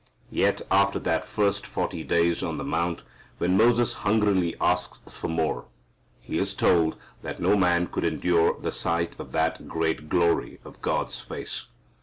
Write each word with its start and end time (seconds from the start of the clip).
Yet 0.31 0.63
after 0.71 0.97
that 0.97 1.25
first 1.25 1.67
forty 1.67 2.03
days 2.03 2.41
on 2.41 2.57
the 2.57 2.63
mount 2.63 3.03
when 3.37 3.55
Moses 3.55 3.93
hungrily 4.01 4.55
asks 4.59 4.99
for 5.15 5.27
more, 5.27 5.65
He 6.19 6.39
is 6.39 6.55
told 6.55 6.95
that 7.21 7.39
no 7.39 7.55
man 7.55 7.85
could 7.85 8.03
endure 8.05 8.59
the 8.59 8.71
sight 8.71 9.13
of 9.19 9.31
that 9.33 9.67
great 9.67 10.09
glory 10.09 10.59
of 10.65 10.81
God's 10.81 11.19
face. 11.19 11.65